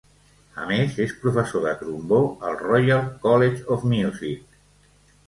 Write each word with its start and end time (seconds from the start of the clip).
A 0.59 0.63
més, 0.69 0.93
és 1.03 1.11
professor 1.25 1.61
de 1.67 1.73
trombó 1.81 2.21
al 2.47 2.57
Royal 2.63 3.05
College 3.27 3.63
of 3.77 3.85
Music. 3.93 4.57